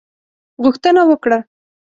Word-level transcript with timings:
غوښتنه 0.63 1.01
وکړه. 1.09 1.37